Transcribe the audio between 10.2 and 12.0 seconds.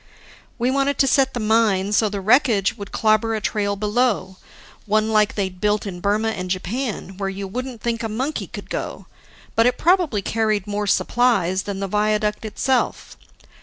carried more supplies than the